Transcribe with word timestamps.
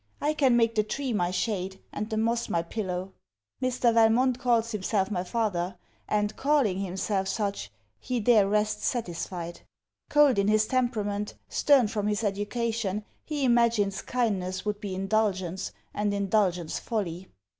I 0.19 0.33
can 0.33 0.57
make 0.57 0.73
the 0.73 0.81
tree 0.81 1.13
my 1.13 1.29
shade, 1.29 1.79
and 1.93 2.09
the 2.09 2.17
moss 2.17 2.49
my 2.49 2.63
pillow. 2.63 3.13
Mr. 3.61 3.93
Valmont 3.93 4.39
calls 4.39 4.71
himself 4.71 5.11
my 5.11 5.23
father; 5.23 5.77
and 6.09 6.35
calling 6.35 6.79
himself 6.79 7.27
such, 7.27 7.69
he 7.99 8.19
there 8.19 8.47
rests 8.49 8.87
satisfied. 8.87 9.61
Cold 10.09 10.39
in 10.39 10.47
his 10.47 10.65
temperament, 10.65 11.35
stern 11.49 11.87
from 11.87 12.07
his 12.07 12.23
education, 12.23 13.05
he 13.23 13.45
imagines 13.45 14.01
kindness 14.01 14.65
would 14.65 14.79
be 14.79 14.95
indulgence, 14.95 15.71
and 15.93 16.15
indulgence 16.15 16.79
folly. 16.79 17.27